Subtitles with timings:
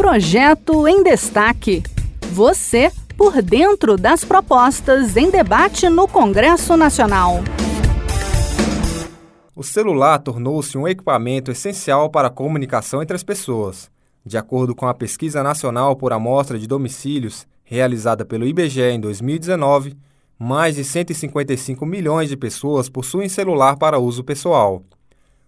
[0.00, 1.82] Projeto em Destaque.
[2.32, 7.40] Você por dentro das propostas em debate no Congresso Nacional.
[9.54, 13.90] O celular tornou-se um equipamento essencial para a comunicação entre as pessoas.
[14.24, 19.98] De acordo com a Pesquisa Nacional por Amostra de Domicílios, realizada pelo IBGE em 2019,
[20.38, 24.82] mais de 155 milhões de pessoas possuem celular para uso pessoal.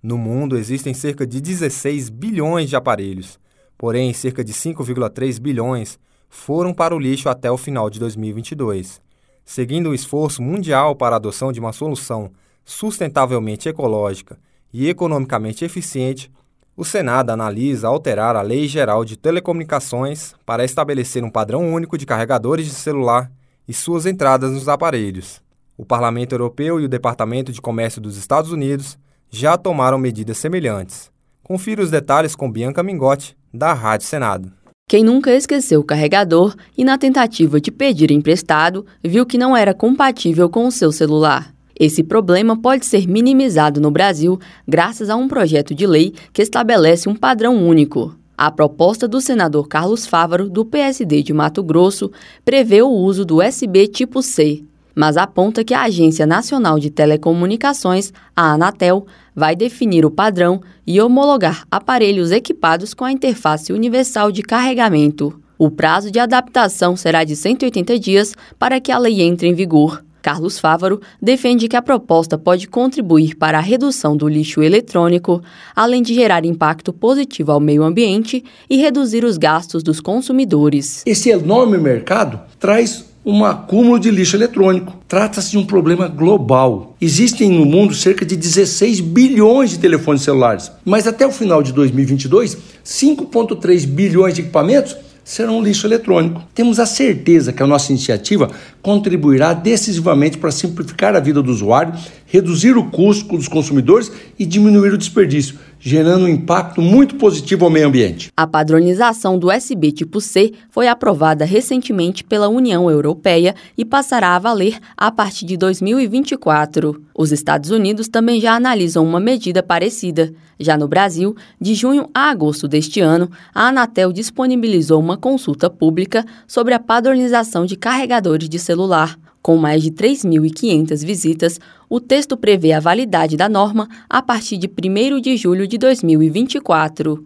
[0.00, 3.40] No mundo existem cerca de 16 bilhões de aparelhos,
[3.78, 9.00] porém cerca de 5,3 bilhões foram para o lixo até o final de 2022.
[9.44, 12.30] Seguindo o esforço mundial para a adoção de uma solução
[12.64, 14.38] sustentavelmente ecológica
[14.72, 16.30] e economicamente eficiente,
[16.76, 22.04] o Senado analisa alterar a Lei Geral de Telecomunicações para estabelecer um padrão único de
[22.04, 23.30] carregadores de celular
[23.66, 25.40] e suas entradas nos aparelhos.
[25.78, 28.98] O Parlamento Europeu e o Departamento de Comércio dos Estados Unidos
[29.30, 31.10] já tomaram medidas semelhantes.
[31.42, 34.52] Confira os detalhes com Bianca Mingotti, da Rádio Senado.
[34.88, 39.74] Quem nunca esqueceu o carregador e, na tentativa de pedir emprestado, viu que não era
[39.74, 41.52] compatível com o seu celular.
[41.78, 47.08] Esse problema pode ser minimizado no Brasil graças a um projeto de lei que estabelece
[47.08, 48.16] um padrão único.
[48.38, 52.12] A proposta do senador Carlos Fávaro, do PSD de Mato Grosso,
[52.44, 54.62] prevê o uso do USB tipo C,
[54.96, 60.98] mas aponta que a Agência Nacional de Telecomunicações, a Anatel, vai definir o padrão e
[60.98, 65.38] homologar aparelhos equipados com a interface universal de carregamento.
[65.58, 70.02] O prazo de adaptação será de 180 dias para que a lei entre em vigor.
[70.22, 75.40] Carlos Fávaro defende que a proposta pode contribuir para a redução do lixo eletrônico,
[75.74, 81.04] além de gerar impacto positivo ao meio ambiente e reduzir os gastos dos consumidores.
[81.06, 84.96] Esse enorme mercado traz um acúmulo de lixo eletrônico.
[85.08, 86.94] Trata-se de um problema global.
[87.00, 91.72] Existem no mundo cerca de 16 bilhões de telefones celulares, mas até o final de
[91.72, 94.96] 2022, 5,3 bilhões de equipamentos
[95.26, 96.40] serão lixo eletrônico.
[96.54, 98.48] Temos a certeza que a nossa iniciativa
[98.80, 101.92] contribuirá decisivamente para simplificar a vida do usuário,
[102.28, 107.70] reduzir o custo dos consumidores e diminuir o desperdício, gerando um impacto muito positivo ao
[107.72, 108.30] meio ambiente.
[108.36, 114.38] A padronização do USB tipo C foi aprovada recentemente pela União Europeia e passará a
[114.38, 117.02] valer a partir de 2024.
[117.12, 120.32] Os Estados Unidos também já analisam uma medida parecida.
[120.58, 126.24] Já no Brasil, de junho a agosto deste ano, a Anatel disponibilizou uma consulta pública
[126.46, 129.18] sobre a padronização de carregadores de celular.
[129.42, 134.66] Com mais de 3.500 visitas, o texto prevê a validade da norma a partir de
[134.66, 137.24] 1 de julho de 2024.